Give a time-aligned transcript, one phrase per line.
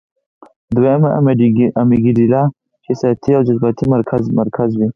[0.75, 1.09] دويمه
[1.81, 2.41] امېګډېلا
[2.83, 3.85] چې احساساتي او جذباتي
[4.45, 4.87] مرکز وي-